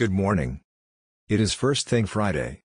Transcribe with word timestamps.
Good 0.00 0.12
morning. 0.12 0.60
It 1.28 1.42
is 1.42 1.52
First 1.52 1.86
Thing 1.86 2.06
Friday. 2.06 2.62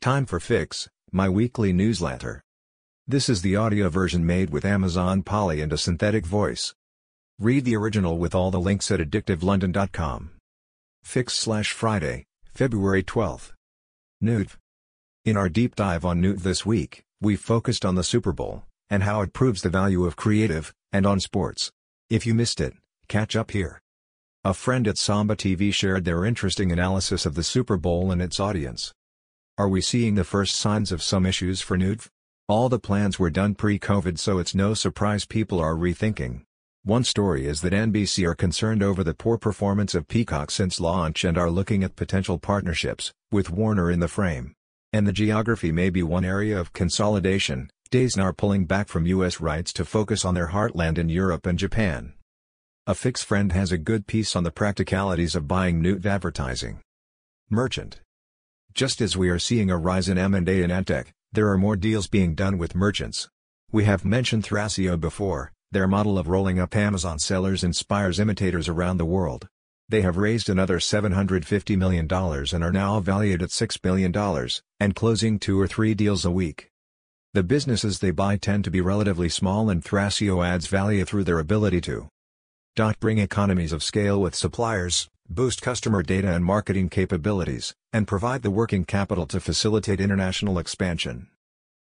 Time 0.00 0.24
for 0.24 0.40
Fix, 0.40 0.88
my 1.12 1.28
weekly 1.28 1.70
newsletter. 1.70 2.40
This 3.06 3.28
is 3.28 3.42
the 3.42 3.56
audio 3.56 3.90
version 3.90 4.24
made 4.24 4.48
with 4.48 4.64
Amazon 4.64 5.22
Polly 5.22 5.60
and 5.60 5.70
a 5.70 5.76
synthetic 5.76 6.24
voice. 6.24 6.72
Read 7.38 7.66
the 7.66 7.76
original 7.76 8.16
with 8.16 8.34
all 8.34 8.50
the 8.50 8.58
links 8.58 8.90
at 8.90 9.00
addictivelondon.com. 9.00 10.30
Fix 11.04 11.34
slash 11.34 11.72
Friday, 11.72 12.24
February 12.54 13.02
12th. 13.02 13.52
Newt. 14.22 14.56
In 15.26 15.36
our 15.36 15.50
deep 15.50 15.76
dive 15.76 16.06
on 16.06 16.22
Newt 16.22 16.38
this 16.38 16.64
week, 16.64 17.02
we 17.20 17.36
focused 17.36 17.84
on 17.84 17.96
the 17.96 18.02
Super 18.02 18.32
Bowl, 18.32 18.62
and 18.88 19.02
how 19.02 19.20
it 19.20 19.34
proves 19.34 19.60
the 19.60 19.68
value 19.68 20.06
of 20.06 20.16
creative, 20.16 20.72
and 20.90 21.04
on 21.04 21.20
sports. 21.20 21.70
If 22.08 22.24
you 22.26 22.32
missed 22.32 22.62
it, 22.62 22.72
catch 23.08 23.36
up 23.36 23.50
here. 23.50 23.81
A 24.44 24.52
friend 24.52 24.88
at 24.88 24.98
Samba 24.98 25.36
TV 25.36 25.72
shared 25.72 26.04
their 26.04 26.24
interesting 26.24 26.72
analysis 26.72 27.24
of 27.24 27.36
the 27.36 27.44
Super 27.44 27.76
Bowl 27.76 28.10
and 28.10 28.20
its 28.20 28.40
audience. 28.40 28.92
Are 29.56 29.68
we 29.68 29.80
seeing 29.80 30.16
the 30.16 30.24
first 30.24 30.56
signs 30.56 30.90
of 30.90 31.00
some 31.00 31.26
issues 31.26 31.60
for 31.60 31.78
NUTV? 31.78 32.08
All 32.48 32.68
the 32.68 32.80
plans 32.80 33.20
were 33.20 33.30
done 33.30 33.54
pre-COVID 33.54 34.18
so 34.18 34.40
it's 34.40 34.52
no 34.52 34.74
surprise 34.74 35.24
people 35.26 35.60
are 35.60 35.76
rethinking. 35.76 36.42
One 36.82 37.04
story 37.04 37.46
is 37.46 37.60
that 37.60 37.72
NBC 37.72 38.26
are 38.26 38.34
concerned 38.34 38.82
over 38.82 39.04
the 39.04 39.14
poor 39.14 39.38
performance 39.38 39.94
of 39.94 40.08
Peacock 40.08 40.50
since 40.50 40.80
launch 40.80 41.22
and 41.22 41.38
are 41.38 41.48
looking 41.48 41.84
at 41.84 41.94
potential 41.94 42.36
partnerships, 42.36 43.12
with 43.30 43.48
Warner 43.48 43.92
in 43.92 44.00
the 44.00 44.08
frame. 44.08 44.54
And 44.92 45.06
the 45.06 45.12
geography 45.12 45.70
may 45.70 45.88
be 45.88 46.02
one 46.02 46.24
area 46.24 46.58
of 46.58 46.72
consolidation, 46.72 47.70
Disney 47.92 48.24
are 48.24 48.32
pulling 48.32 48.64
back 48.64 48.88
from 48.88 49.06
US 49.06 49.40
rights 49.40 49.72
to 49.74 49.84
focus 49.84 50.24
on 50.24 50.34
their 50.34 50.48
heartland 50.48 50.98
in 50.98 51.08
Europe 51.08 51.46
and 51.46 51.56
Japan. 51.56 52.14
A 52.84 52.96
fix 52.96 53.22
friend 53.22 53.52
has 53.52 53.70
a 53.70 53.78
good 53.78 54.08
piece 54.08 54.34
on 54.34 54.42
the 54.42 54.50
practicalities 54.50 55.36
of 55.36 55.46
buying 55.46 55.80
Newt 55.80 56.04
advertising. 56.04 56.80
Merchant. 57.48 58.00
Just 58.74 59.00
as 59.00 59.16
we 59.16 59.28
are 59.28 59.38
seeing 59.38 59.70
a 59.70 59.78
rise 59.78 60.08
in 60.08 60.18
M&A 60.18 60.40
in 60.40 60.70
AdTech, 60.70 61.12
there 61.30 61.48
are 61.50 61.56
more 61.56 61.76
deals 61.76 62.08
being 62.08 62.34
done 62.34 62.58
with 62.58 62.74
merchants. 62.74 63.28
We 63.70 63.84
have 63.84 64.04
mentioned 64.04 64.42
Thrasio 64.42 64.98
before, 64.98 65.52
their 65.70 65.86
model 65.86 66.18
of 66.18 66.26
rolling 66.26 66.58
up 66.58 66.74
Amazon 66.74 67.20
sellers 67.20 67.62
inspires 67.62 68.18
imitators 68.18 68.68
around 68.68 68.96
the 68.96 69.04
world. 69.04 69.46
They 69.88 70.02
have 70.02 70.16
raised 70.16 70.48
another 70.48 70.80
$750 70.80 71.78
million 71.78 72.08
and 72.10 72.64
are 72.64 72.72
now 72.72 72.98
valued 72.98 73.44
at 73.44 73.50
$6 73.50 73.80
billion, 73.80 74.48
and 74.80 74.96
closing 74.96 75.38
two 75.38 75.60
or 75.60 75.68
three 75.68 75.94
deals 75.94 76.24
a 76.24 76.32
week. 76.32 76.68
The 77.32 77.44
businesses 77.44 78.00
they 78.00 78.10
buy 78.10 78.38
tend 78.38 78.64
to 78.64 78.72
be 78.72 78.80
relatively 78.80 79.28
small 79.28 79.70
and 79.70 79.84
Thrasio 79.84 80.44
adds 80.44 80.66
value 80.66 81.04
through 81.04 81.22
their 81.22 81.38
ability 81.38 81.80
to 81.82 82.08
Bring 82.74 83.18
economies 83.18 83.74
of 83.74 83.82
scale 83.82 84.18
with 84.18 84.34
suppliers, 84.34 85.10
boost 85.28 85.60
customer 85.60 86.02
data 86.02 86.32
and 86.32 86.42
marketing 86.42 86.88
capabilities, 86.88 87.74
and 87.92 88.08
provide 88.08 88.40
the 88.40 88.50
working 88.50 88.86
capital 88.86 89.26
to 89.26 89.40
facilitate 89.40 90.00
international 90.00 90.58
expansion. 90.58 91.28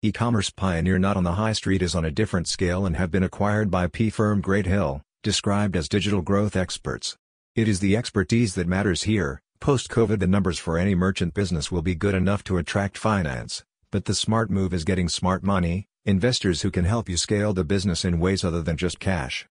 E-commerce 0.03 0.51
pioneer 0.51 0.99
Not 0.99 1.17
on 1.17 1.23
the 1.23 1.35
High 1.35 1.53
Street 1.53 1.81
is 1.81 1.95
on 1.95 2.05
a 2.05 2.11
different 2.11 2.49
scale 2.49 2.87
and 2.87 2.97
have 2.97 3.13
been 3.13 3.23
acquired 3.23 3.71
by 3.71 3.87
P 3.87 4.11
firm 4.11 4.41
Great 4.41 4.67
Hill, 4.67 5.01
described 5.23 5.77
as 5.77 5.89
digital 5.89 6.23
growth 6.23 6.57
experts. 6.57 7.17
It 7.55 7.69
is 7.69 7.79
the 7.79 7.97
expertise 7.97 8.57
that 8.57 8.67
matters 8.67 9.05
here. 9.05 9.41
Post-COVID 9.61 10.19
the 10.19 10.27
numbers 10.27 10.59
for 10.59 10.77
any 10.77 10.97
merchant 10.97 11.35
business 11.35 11.71
will 11.71 11.83
be 11.83 11.95
good 11.95 12.17
enough 12.17 12.43
to 12.45 12.59
attract 12.59 12.99
finance, 12.99 13.63
but 13.93 14.07
the 14.07 14.15
smart 14.15 14.51
move 14.51 14.75
is 14.75 14.83
getting 14.83 15.09
smart 15.09 15.45
money, 15.45 15.87
investors 16.05 16.63
who 16.63 16.73
can 16.73 16.85
help 16.85 17.09
you 17.09 17.17
scale 17.17 17.53
the 17.53 17.63
business 17.63 18.05
in 18.05 18.19
ways 18.19 18.43
other 18.43 18.61
than 18.61 18.77
just 18.77 18.99
cash. 18.99 19.47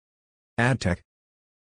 AdTech, 0.59 0.99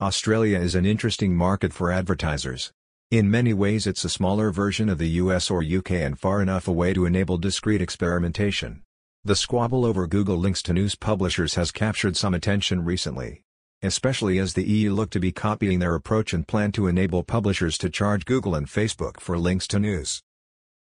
Australia 0.01 0.59
is 0.59 0.75
an 0.75 0.85
interesting 0.85 1.35
market 1.35 1.71
for 1.71 1.91
advertisers. 1.91 2.71
In 3.11 3.29
many 3.29 3.53
ways 3.53 3.85
it's 3.85 4.03
a 4.03 4.09
smaller 4.09 4.51
version 4.51 4.89
of 4.89 4.97
the 4.97 5.09
US 5.21 5.51
or 5.51 5.63
UK 5.63 5.91
and 5.91 6.17
far 6.17 6.41
enough 6.41 6.67
away 6.67 6.93
to 6.93 7.05
enable 7.05 7.37
discrete 7.37 7.81
experimentation. 7.81 8.81
The 9.23 9.35
squabble 9.35 9.85
over 9.85 10.07
Google 10.07 10.37
links 10.37 10.63
to 10.63 10.73
news 10.73 10.95
publishers 10.95 11.53
has 11.53 11.71
captured 11.71 12.17
some 12.17 12.33
attention 12.33 12.83
recently. 12.83 13.43
Especially 13.83 14.39
as 14.39 14.55
the 14.55 14.63
EU 14.63 14.91
look 14.93 15.11
to 15.11 15.19
be 15.19 15.31
copying 15.31 15.79
their 15.79 15.93
approach 15.93 16.33
and 16.33 16.47
plan 16.47 16.71
to 16.71 16.87
enable 16.87 17.23
publishers 17.23 17.77
to 17.77 17.89
charge 17.89 18.25
Google 18.25 18.55
and 18.55 18.67
Facebook 18.67 19.19
for 19.19 19.37
links 19.37 19.67
to 19.67 19.79
news. 19.79 20.21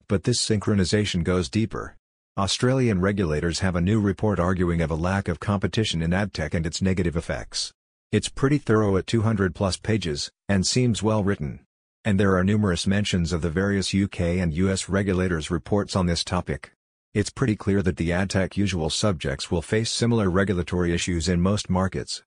But 0.08 0.24
this 0.24 0.40
synchronization 0.40 1.24
goes 1.24 1.50
deeper. 1.50 1.97
Australian 2.38 3.02
regulators 3.02 3.59
have 3.59 3.76
a 3.76 3.81
new 3.81 4.00
report 4.00 4.40
arguing 4.40 4.81
of 4.81 4.91
a 4.91 4.96
lack 4.96 5.28
of 5.28 5.40
competition 5.40 6.02
in 6.02 6.14
ad 6.14 6.34
tech 6.34 6.53
and 6.53 6.66
its 6.66 6.81
negative 6.81 7.18
effects. 7.18 7.74
It's 8.12 8.28
pretty 8.28 8.58
thorough 8.58 8.97
at 8.97 9.06
200 9.06 9.53
plus 9.53 9.78
pages, 9.78 10.31
and 10.47 10.66
seems 10.66 11.03
well 11.03 11.24
written. 11.24 11.59
And 12.03 12.20
there 12.20 12.36
are 12.38 12.44
numerous 12.44 12.88
mentions 12.88 13.31
of 13.31 13.44
the 13.44 13.52
various 13.52 13.94
UK 13.94 14.20
and 14.42 14.52
US 14.52 14.90
regulators' 14.90 15.52
reports 15.52 15.96
on 15.96 16.08
this 16.08 16.24
topic. 16.24 16.72
It's 17.14 17.30
pretty 17.30 17.56
clear 17.56 17.84
that 17.84 17.97
the 17.97 18.09
AdTech 18.09 18.58
usual 18.58 18.90
subjects 18.90 19.52
will 19.52 19.62
face 19.62 19.92
similar 19.92 20.28
regulatory 20.28 20.92
issues 20.92 21.30
in 21.30 21.40
most 21.40 21.70
markets. 21.70 22.24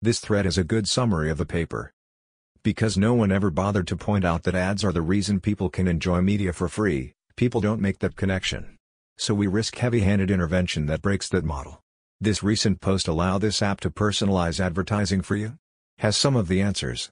This 0.00 0.18
thread 0.18 0.44
is 0.44 0.58
a 0.58 0.64
good 0.64 0.88
summary 0.88 1.30
of 1.30 1.38
the 1.38 1.46
paper. 1.46 1.92
Because 2.64 2.98
no 2.98 3.14
one 3.14 3.30
ever 3.30 3.52
bothered 3.52 3.86
to 3.88 3.96
point 3.96 4.24
out 4.24 4.42
that 4.42 4.56
ads 4.56 4.82
are 4.82 4.92
the 4.92 5.02
reason 5.02 5.38
people 5.38 5.70
can 5.70 5.86
enjoy 5.86 6.20
media 6.20 6.52
for 6.52 6.66
free, 6.66 7.12
people 7.36 7.60
don't 7.60 7.80
make 7.80 8.00
that 8.00 8.16
connection. 8.16 8.76
So 9.18 9.34
we 9.34 9.46
risk 9.46 9.76
heavy-handed 9.76 10.32
intervention 10.32 10.86
that 10.86 11.00
breaks 11.00 11.28
that 11.28 11.44
model. 11.44 11.80
This 12.22 12.40
recent 12.40 12.80
post 12.80 13.08
allow 13.08 13.38
this 13.38 13.60
app 13.62 13.80
to 13.80 13.90
personalize 13.90 14.60
advertising 14.60 15.22
for 15.22 15.34
you? 15.34 15.58
Has 15.98 16.16
some 16.16 16.36
of 16.36 16.46
the 16.46 16.60
answers. 16.60 17.10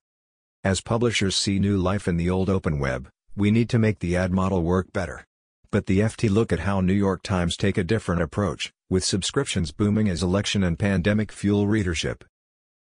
As 0.62 0.80
publishers 0.80 1.34
see 1.34 1.58
new 1.58 1.78
life 1.78 2.06
in 2.06 2.16
the 2.16 2.30
old 2.30 2.48
open 2.48 2.78
web, 2.78 3.08
we 3.34 3.50
need 3.50 3.68
to 3.70 3.78
make 3.80 3.98
the 3.98 4.14
ad 4.14 4.30
model 4.30 4.62
work 4.62 4.92
better. 4.92 5.26
But 5.72 5.86
the 5.86 5.98
FT 5.98 6.30
look 6.30 6.52
at 6.52 6.60
how 6.60 6.80
New 6.80 6.92
York 6.94 7.24
Times 7.24 7.56
take 7.56 7.76
a 7.76 7.82
different 7.82 8.22
approach, 8.22 8.72
with 8.88 9.02
subscriptions 9.02 9.72
booming 9.72 10.08
as 10.08 10.22
election 10.22 10.62
and 10.62 10.78
pandemic 10.78 11.32
fuel 11.32 11.66
readership. 11.66 12.24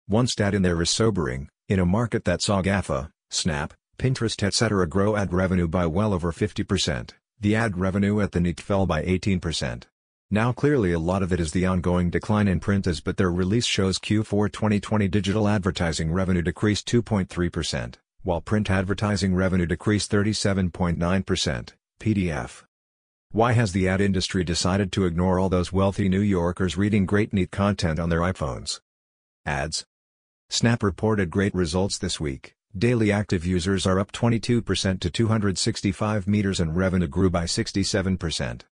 One 0.06 0.27
stat 0.27 0.55
in 0.55 0.62
there 0.62 0.81
is 0.81 0.89
sobering, 0.89 1.51
in 1.69 1.79
a 1.79 1.85
market 1.85 2.25
that 2.25 2.41
saw 2.41 2.62
GAFA, 2.62 3.11
Snap, 3.29 3.75
Pinterest 3.99 4.43
etc. 4.43 4.89
grow 4.89 5.15
ad 5.15 5.35
revenue 5.35 5.69
by 5.69 5.85
well 5.85 6.15
over 6.15 6.33
50%, 6.33 7.11
the 7.39 7.55
ad 7.55 7.77
revenue 7.77 8.23
at 8.23 8.33
the 8.33 8.41
NET 8.41 8.62
fell 8.62 8.87
by 8.87 9.03
18%. 9.03 9.83
Now 10.31 10.53
clearly 10.53 10.93
a 10.93 10.99
lot 10.99 11.23
of 11.23 11.33
it 11.33 11.41
is 11.41 11.53
the 11.53 11.67
ongoing 11.67 12.11
decline 12.11 12.49
in 12.49 12.59
print 12.59 12.87
as 12.87 13.01
but 13.01 13.17
their 13.17 13.31
release 13.31 13.67
shows 13.67 13.99
Q4 13.99 14.51
2020 14.51 15.07
digital 15.09 15.47
advertising 15.47 16.11
revenue 16.11 16.43
decreased 16.43 16.89
2.3%, 16.89 17.95
while 18.23 18.41
print 18.41 18.71
advertising 18.71 19.35
revenue 19.35 19.67
decreased 19.67 20.11
37.9%, 20.11 21.69
PDF. 22.01 22.65
Why 23.31 23.53
has 23.53 23.73
the 23.73 23.89
ad 23.89 24.01
industry 24.01 24.45
decided 24.45 24.93
to 24.93 25.05
ignore 25.05 25.39
all 25.39 25.49
those 25.49 25.73
wealthy 25.73 26.09
New 26.09 26.21
Yorkers 26.21 26.77
reading 26.77 27.05
great 27.05 27.33
neat 27.33 27.51
content 27.51 27.99
on 27.99 28.09
their 28.09 28.21
iPhones? 28.21 28.81
Ads. 29.45 29.85
Snap 30.49 30.83
reported 30.83 31.31
great 31.31 31.55
results 31.55 31.99
this 31.99 32.19
week. 32.19 32.55
Daily 32.77 33.12
active 33.12 33.45
users 33.45 33.87
are 33.87 34.01
up 34.01 34.11
22% 34.11 35.01
to 35.01 35.11
265 35.11 36.27
meters 36.27 36.61
and 36.61 36.77
revenue 36.77 37.06
grew 37.06 37.31
by 37.31 37.45
67% 37.45 38.62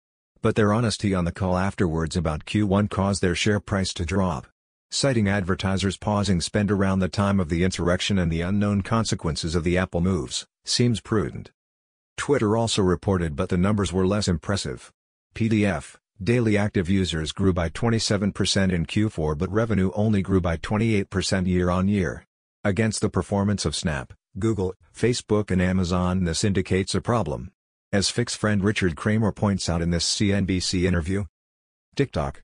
but 0.43 0.57
their 0.57 0.73
honesty 0.73 1.15
on 1.15 1.25
the 1.25 1.33
call 1.33 1.57
afterwards 1.57 2.17
about 2.17 2.45
Q1 2.45 2.91
caused 2.91 3.23
their 3.23 3.37
share 3.37 3.61
price 3.61 3.95
to 3.95 4.05
drop. 4.05 4.49
Citing 4.91 5.29
advertisers 5.29 5.97
pausing 5.97 6.41
spend 6.41 6.71
around 6.71 6.99
the 6.99 7.09
time 7.09 7.41
of 7.41 7.49
the 7.49 7.65
insurrection 7.65 8.19
and 8.19 8.31
the 8.31 8.43
unknown 8.43 8.83
consequences 8.83 9.55
of 9.55 9.65
the 9.65 9.79
Apple 9.79 10.01
moves, 10.01 10.47
seems 10.65 11.01
prudent. 11.01 11.53
Twitter 12.17 12.57
also 12.57 12.83
reported 12.83 13.37
but 13.37 13.49
the 13.49 13.57
numbers 13.57 13.93
were 13.93 14.07
less 14.07 14.29
impressive. 14.29 14.93
PDF, 15.35 15.97
daily 16.23 16.59
active 16.59 16.91
users 16.91 17.33
grew 17.33 17.53
by 17.53 17.69
27% 17.69 18.73
in 18.73 18.85
Q4 18.85 19.39
but 19.39 19.51
revenue 19.51 19.93
only 19.95 20.23
grew 20.23 20.41
by 20.41 20.57
28% 20.57 21.47
year-on-year. 21.47 22.27
Against 22.65 23.01
the 23.01 23.09
performance 23.09 23.65
of 23.65 23.75
Snap, 23.75 24.13
Google, 24.39 24.75
Facebook 24.95 25.51
and 25.51 25.63
Amazon 25.63 26.25
this 26.25 26.45
indicates 26.45 26.95
a 26.95 27.01
problem. 27.01 27.53
As 27.95 28.09
Fix 28.09 28.35
friend 28.35 28.65
Richard 28.65 28.97
Kramer 28.97 29.33
points 29.33 29.69
out 29.69 29.83
in 29.83 29.91
this 29.91 30.17
CNBC 30.17 30.85
interview. 30.85 31.27
TikTok. 31.95 32.41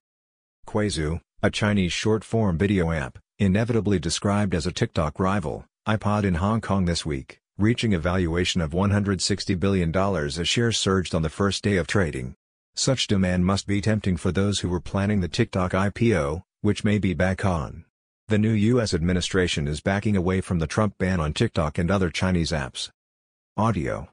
Kuaishou, 0.67 1.23
a 1.43 1.51
Chinese 1.51 1.91
short-form 1.91 2.59
video 2.59 2.91
app, 2.91 3.19
inevitably 3.39 3.99
described 3.99 4.55
as 4.55 4.67
a 4.67 4.73
TikTok 4.73 5.19
rival, 5.19 5.65
iPod 5.89 6.25
in 6.25 6.35
Hong 6.35 6.61
Kong 6.61 6.85
this 6.85 7.07
week, 7.07 7.41
reaching 7.57 7.95
a 7.95 7.99
valuation 7.99 8.61
of 8.61 8.73
$160 8.73 9.59
billion 9.59 9.97
as 9.97 10.47
shares 10.47 10.77
surged 10.77 11.15
on 11.15 11.23
the 11.23 11.31
first 11.31 11.65
day 11.65 11.79
of 11.79 11.87
trading. 11.87 12.35
Such 12.75 13.07
demand 13.07 13.47
must 13.47 13.67
be 13.67 13.81
tempting 13.81 14.19
for 14.19 14.31
those 14.31 14.61
who 14.61 14.69
were 14.69 14.81
planning 14.81 15.21
the 15.21 15.29
TikTok 15.29 15.73
IPO, 15.73 16.43
which 16.61 16.85
may 16.85 16.99
be 16.99 17.15
back 17.15 17.47
on. 17.47 17.87
The 18.27 18.37
new 18.37 18.53
U.S. 18.53 18.93
administration 18.93 19.67
is 19.67 19.81
backing 19.81 20.15
away 20.15 20.43
from 20.43 20.59
the 20.59 20.67
Trump 20.67 20.99
ban 20.99 21.21
on 21.21 21.33
TikTok 21.33 21.79
and 21.79 21.91
other 21.91 22.11
Chinese 22.11 22.51
apps. 22.51 22.91
Audio 23.57 24.11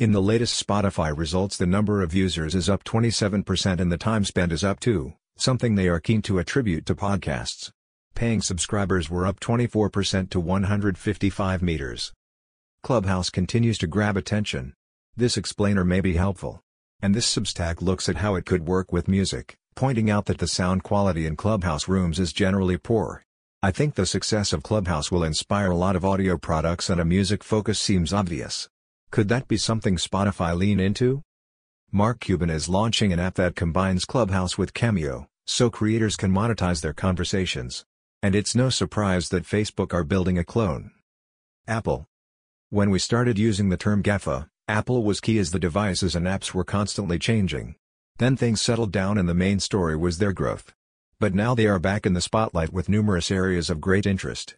in 0.00 0.12
the 0.12 0.22
latest 0.22 0.66
Spotify 0.66 1.14
results 1.14 1.58
the 1.58 1.66
number 1.66 2.02
of 2.02 2.14
users 2.14 2.54
is 2.54 2.70
up 2.70 2.82
27% 2.84 3.80
and 3.80 3.92
the 3.92 3.98
time 3.98 4.24
spent 4.24 4.50
is 4.50 4.64
up 4.64 4.80
too, 4.80 5.12
something 5.36 5.74
they 5.74 5.88
are 5.88 6.00
keen 6.00 6.22
to 6.22 6.38
attribute 6.38 6.86
to 6.86 6.94
podcasts. 6.94 7.70
Paying 8.14 8.40
subscribers 8.40 9.10
were 9.10 9.26
up 9.26 9.40
24% 9.40 10.30
to 10.30 10.40
155 10.40 11.60
meters. 11.60 12.14
Clubhouse 12.82 13.28
continues 13.28 13.76
to 13.76 13.86
grab 13.86 14.16
attention. 14.16 14.72
This 15.18 15.36
explainer 15.36 15.84
may 15.84 16.00
be 16.00 16.14
helpful. 16.14 16.62
And 17.02 17.14
this 17.14 17.30
Substack 17.36 17.82
looks 17.82 18.08
at 18.08 18.16
how 18.16 18.36
it 18.36 18.46
could 18.46 18.66
work 18.66 18.94
with 18.94 19.06
music, 19.06 19.58
pointing 19.74 20.08
out 20.08 20.24
that 20.26 20.38
the 20.38 20.48
sound 20.48 20.82
quality 20.82 21.26
in 21.26 21.36
Clubhouse 21.36 21.88
rooms 21.88 22.18
is 22.18 22.32
generally 22.32 22.78
poor. 22.78 23.22
I 23.62 23.70
think 23.70 23.96
the 23.96 24.06
success 24.06 24.54
of 24.54 24.62
Clubhouse 24.62 25.12
will 25.12 25.24
inspire 25.24 25.70
a 25.70 25.76
lot 25.76 25.94
of 25.94 26.06
audio 26.06 26.38
products 26.38 26.88
and 26.88 27.02
a 27.02 27.04
music 27.04 27.44
focus 27.44 27.78
seems 27.78 28.14
obvious. 28.14 28.70
Could 29.10 29.28
that 29.28 29.48
be 29.48 29.56
something 29.56 29.96
Spotify 29.96 30.56
lean 30.56 30.78
into? 30.78 31.22
Mark 31.90 32.20
Cuban 32.20 32.48
is 32.48 32.68
launching 32.68 33.12
an 33.12 33.18
app 33.18 33.34
that 33.34 33.56
combines 33.56 34.04
Clubhouse 34.04 34.56
with 34.56 34.72
Cameo, 34.72 35.26
so 35.46 35.68
creators 35.68 36.14
can 36.14 36.30
monetize 36.30 36.80
their 36.80 36.92
conversations. 36.92 37.84
And 38.22 38.36
it's 38.36 38.54
no 38.54 38.70
surprise 38.70 39.30
that 39.30 39.42
Facebook 39.42 39.92
are 39.92 40.04
building 40.04 40.38
a 40.38 40.44
clone. 40.44 40.92
Apple. 41.66 42.06
When 42.68 42.90
we 42.90 43.00
started 43.00 43.36
using 43.36 43.68
the 43.68 43.76
term 43.76 44.00
GAFA, 44.00 44.48
Apple 44.68 45.02
was 45.02 45.20
key 45.20 45.40
as 45.40 45.50
the 45.50 45.58
devices 45.58 46.14
and 46.14 46.26
apps 46.26 46.54
were 46.54 46.62
constantly 46.62 47.18
changing. 47.18 47.74
Then 48.18 48.36
things 48.36 48.60
settled 48.60 48.92
down 48.92 49.18
and 49.18 49.28
the 49.28 49.34
main 49.34 49.58
story 49.58 49.96
was 49.96 50.18
their 50.18 50.32
growth. 50.32 50.72
But 51.18 51.34
now 51.34 51.56
they 51.56 51.66
are 51.66 51.80
back 51.80 52.06
in 52.06 52.12
the 52.12 52.20
spotlight 52.20 52.72
with 52.72 52.88
numerous 52.88 53.32
areas 53.32 53.70
of 53.70 53.80
great 53.80 54.06
interest. 54.06 54.54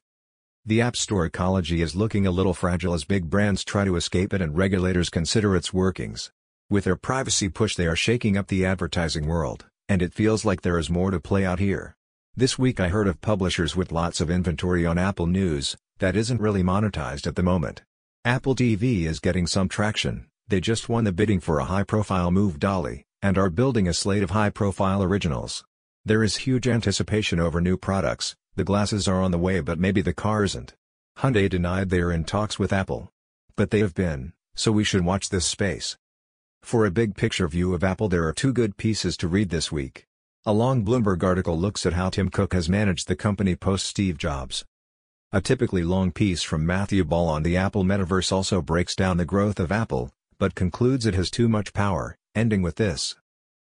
The 0.64 0.80
App 0.80 0.94
Store 0.94 1.26
ecology 1.26 1.82
is 1.82 1.96
looking 1.96 2.24
a 2.24 2.30
little 2.30 2.54
fragile 2.54 2.94
as 2.94 3.02
big 3.02 3.28
brands 3.28 3.64
try 3.64 3.84
to 3.84 3.96
escape 3.96 4.32
it 4.32 4.40
and 4.40 4.56
regulators 4.56 5.10
consider 5.10 5.56
its 5.56 5.72
workings. 5.72 6.30
With 6.70 6.84
their 6.84 6.94
privacy 6.94 7.48
push 7.48 7.74
they 7.74 7.88
are 7.88 7.96
shaking 7.96 8.36
up 8.36 8.46
the 8.46 8.64
advertising 8.64 9.26
world, 9.26 9.66
and 9.88 10.00
it 10.00 10.14
feels 10.14 10.44
like 10.44 10.62
there 10.62 10.78
is 10.78 10.88
more 10.88 11.10
to 11.10 11.18
play 11.18 11.44
out 11.44 11.58
here. 11.58 11.96
This 12.36 12.60
week 12.60 12.78
I 12.78 12.90
heard 12.90 13.08
of 13.08 13.20
publishers 13.20 13.74
with 13.74 13.90
lots 13.90 14.20
of 14.20 14.30
inventory 14.30 14.86
on 14.86 14.98
Apple 14.98 15.26
News, 15.26 15.76
that 15.98 16.14
isn't 16.14 16.40
really 16.40 16.62
monetized 16.62 17.26
at 17.26 17.34
the 17.34 17.42
moment. 17.42 17.82
Apple 18.24 18.54
TV 18.54 19.06
is 19.06 19.18
getting 19.18 19.48
some 19.48 19.68
traction, 19.68 20.28
they 20.46 20.60
just 20.60 20.88
won 20.88 21.02
the 21.02 21.10
bidding 21.10 21.40
for 21.40 21.58
a 21.58 21.64
high-profile 21.64 22.30
move 22.30 22.60
Dolly, 22.60 23.04
and 23.20 23.36
are 23.36 23.50
building 23.50 23.88
a 23.88 23.92
slate 23.92 24.22
of 24.22 24.30
high-profile 24.30 25.02
originals. 25.02 25.64
There 26.04 26.22
is 26.22 26.36
huge 26.36 26.68
anticipation 26.68 27.40
over 27.40 27.60
new 27.60 27.76
products, 27.76 28.36
the 28.54 28.64
glasses 28.64 29.08
are 29.08 29.22
on 29.22 29.30
the 29.30 29.38
way 29.38 29.60
but 29.60 29.78
maybe 29.78 30.02
the 30.02 30.12
car 30.12 30.44
isn't. 30.44 30.74
Hyundai 31.18 31.48
denied 31.48 31.90
they 31.90 32.00
are 32.00 32.12
in 32.12 32.24
talks 32.24 32.58
with 32.58 32.72
Apple. 32.72 33.10
But 33.56 33.70
they 33.70 33.80
have 33.80 33.94
been, 33.94 34.32
so 34.54 34.72
we 34.72 34.84
should 34.84 35.04
watch 35.04 35.28
this 35.28 35.46
space. 35.46 35.96
For 36.62 36.86
a 36.86 36.90
big 36.90 37.16
picture 37.16 37.48
view 37.48 37.74
of 37.74 37.82
Apple 37.82 38.08
there 38.08 38.26
are 38.26 38.32
two 38.32 38.52
good 38.52 38.76
pieces 38.76 39.16
to 39.18 39.28
read 39.28 39.50
this 39.50 39.72
week. 39.72 40.06
A 40.44 40.52
long 40.52 40.84
Bloomberg 40.84 41.22
article 41.22 41.58
looks 41.58 41.86
at 41.86 41.92
how 41.92 42.10
Tim 42.10 42.28
Cook 42.28 42.52
has 42.52 42.68
managed 42.68 43.08
the 43.08 43.16
company 43.16 43.56
post-Steve 43.56 44.18
Jobs. 44.18 44.64
A 45.32 45.40
typically 45.40 45.82
long 45.82 46.12
piece 46.12 46.42
from 46.42 46.66
Matthew 46.66 47.04
Ball 47.04 47.28
on 47.28 47.42
the 47.42 47.56
Apple 47.56 47.84
metaverse 47.84 48.32
also 48.32 48.60
breaks 48.60 48.94
down 48.94 49.16
the 49.16 49.24
growth 49.24 49.58
of 49.58 49.72
Apple, 49.72 50.10
but 50.38 50.54
concludes 50.54 51.06
it 51.06 51.14
has 51.14 51.30
too 51.30 51.48
much 51.48 51.72
power, 51.72 52.16
ending 52.34 52.60
with 52.60 52.76
this. 52.76 53.14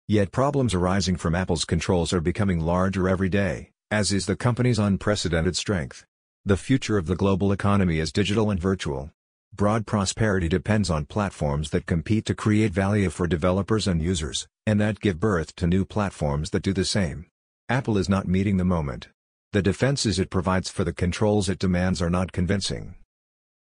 Yet 0.07 0.31
problems 0.31 0.73
arising 0.73 1.15
from 1.15 1.33
Apple's 1.33 1.65
controls 1.65 2.11
are 2.13 2.21
becoming 2.21 2.59
larger 2.59 3.07
every 3.07 3.29
day, 3.29 3.71
as 3.91 4.11
is 4.11 4.25
the 4.25 4.35
company's 4.35 4.79
unprecedented 4.79 5.55
strength. 5.55 6.05
The 6.43 6.57
future 6.57 6.97
of 6.97 7.07
the 7.07 7.15
global 7.15 7.51
economy 7.51 7.99
is 7.99 8.11
digital 8.11 8.49
and 8.49 8.59
virtual. 8.59 9.11
Broad 9.53 9.85
prosperity 9.85 10.49
depends 10.49 10.89
on 10.89 11.05
platforms 11.05 11.69
that 11.69 11.85
compete 11.85 12.25
to 12.25 12.35
create 12.35 12.73
value 12.73 13.09
for 13.09 13.25
developers 13.25 13.87
and 13.87 14.01
users, 14.01 14.47
and 14.65 14.81
that 14.81 14.99
give 14.99 15.19
birth 15.19 15.55
to 15.55 15.67
new 15.67 15.85
platforms 15.85 16.49
that 16.49 16.63
do 16.63 16.73
the 16.73 16.83
same. 16.83 17.27
Apple 17.69 17.97
is 17.97 18.09
not 18.09 18.27
meeting 18.27 18.57
the 18.57 18.65
moment. 18.65 19.07
The 19.53 19.61
defenses 19.61 20.19
it 20.19 20.29
provides 20.29 20.69
for 20.69 20.83
the 20.83 20.93
controls 20.93 21.47
it 21.47 21.59
demands 21.59 22.01
are 22.01 22.09
not 22.09 22.31
convincing. 22.31 22.95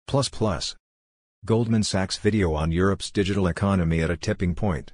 Plus 0.08 0.30
plus. 0.30 0.76
Goldman 1.46 1.84
Sachs 1.84 2.18
video 2.18 2.54
on 2.54 2.72
Europe's 2.72 3.12
digital 3.12 3.48
economy 3.48 4.02
at 4.02 4.10
a 4.10 4.18
tipping 4.18 4.56
point. 4.56 4.94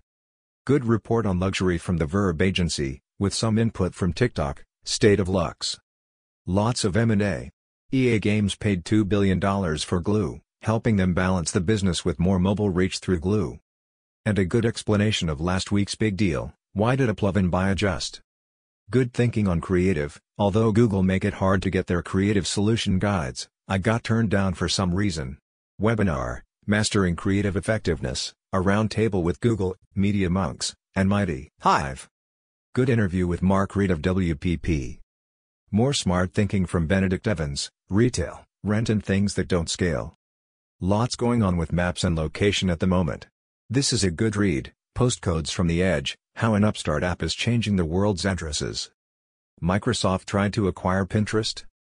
Good 0.65 0.85
report 0.85 1.25
on 1.25 1.39
luxury 1.39 1.77
from 1.77 1.97
the 1.97 2.05
Verb 2.05 2.41
agency, 2.41 3.01
with 3.17 3.33
some 3.33 3.57
input 3.57 3.93
from 3.95 4.13
TikTok, 4.13 4.63
State 4.83 5.19
of 5.19 5.29
Lux. 5.29 5.77
Lots 6.45 6.83
of 6.83 6.97
M&A. 6.97 7.51
EA 7.91 8.19
Games 8.19 8.55
paid 8.55 8.83
$2 8.83 9.07
billion 9.07 9.39
for 9.77 9.99
Glu, 9.99 10.41
helping 10.61 10.95
them 10.95 11.13
balance 11.13 11.51
the 11.51 11.61
business 11.61 12.03
with 12.03 12.19
more 12.19 12.39
mobile 12.39 12.69
reach 12.69 12.99
through 12.99 13.19
Glu. 13.19 13.59
And 14.25 14.39
a 14.39 14.45
good 14.45 14.65
explanation 14.65 15.29
of 15.29 15.39
last 15.39 15.71
week's 15.71 15.95
big 15.95 16.17
deal, 16.17 16.53
why 16.73 16.95
did 16.95 17.09
AppLovin 17.09 17.49
buy 17.51 17.69
Adjust? 17.69 18.21
Good 18.89 19.13
thinking 19.13 19.47
on 19.47 19.61
creative, 19.61 20.19
although 20.37 20.71
Google 20.71 21.03
make 21.03 21.23
it 21.23 21.35
hard 21.35 21.61
to 21.63 21.69
get 21.69 21.87
their 21.87 22.01
creative 22.01 22.47
solution 22.47 22.99
guides, 22.99 23.47
I 23.67 23.77
got 23.77 24.03
turned 24.03 24.31
down 24.31 24.55
for 24.55 24.67
some 24.67 24.95
reason. 24.95 25.37
Webinar, 25.79 26.41
Mastering 26.65 27.15
Creative 27.15 27.55
Effectiveness, 27.55 28.33
a 28.51 28.57
roundtable 28.57 29.21
with 29.23 29.39
Google, 29.39 29.75
Media 29.93 30.29
Monks, 30.29 30.75
and 30.95 31.07
Mighty 31.07 31.49
Hive. 31.61 32.09
Good 32.75 32.87
interview 32.87 33.25
with 33.25 33.41
Mark 33.41 33.75
Reed 33.75 33.89
of 33.89 33.99
WPP. 33.99 34.99
More 35.71 35.91
smart 35.91 36.35
thinking 36.35 36.67
from 36.67 36.85
Benedict 36.85 37.27
Evans, 37.27 37.71
retail, 37.89 38.45
rent 38.63 38.89
and 38.91 39.03
things 39.03 39.33
that 39.33 39.47
don't 39.47 39.71
scale. 39.71 40.13
Lots 40.79 41.15
going 41.15 41.41
on 41.41 41.57
with 41.57 41.73
maps 41.73 42.03
and 42.03 42.15
location 42.15 42.69
at 42.69 42.79
the 42.79 42.85
moment. 42.85 43.25
This 43.71 43.91
is 43.91 44.03
a 44.03 44.11
good 44.11 44.35
read, 44.35 44.71
Postcodes 44.95 45.51
from 45.51 45.65
the 45.65 45.81
Edge, 45.81 46.15
how 46.35 46.53
an 46.53 46.63
upstart 46.63 47.01
app 47.01 47.23
is 47.23 47.33
changing 47.33 47.75
the 47.75 47.85
world's 47.85 48.23
addresses. 48.23 48.91
Microsoft 49.59 50.25
tried 50.25 50.53
to 50.53 50.67
acquire 50.67 51.07
Pinterest, 51.07 51.63